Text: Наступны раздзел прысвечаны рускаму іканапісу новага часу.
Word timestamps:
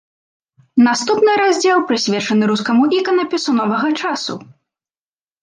Наступны 0.87 1.31
раздзел 1.41 1.77
прысвечаны 1.91 2.43
рускаму 2.53 2.83
іканапісу 3.01 3.51
новага 3.61 3.87
часу. 4.01 4.33